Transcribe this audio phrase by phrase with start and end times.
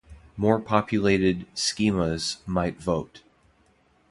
[0.35, 3.21] More populated "schemas" might vote.